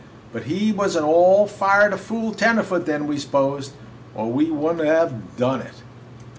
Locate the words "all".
1.03-1.45